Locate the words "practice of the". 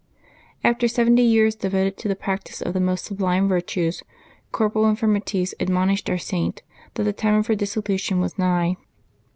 2.15-2.79